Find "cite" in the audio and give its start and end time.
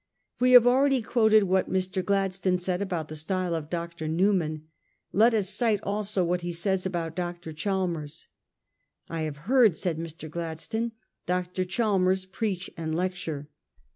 5.47-5.79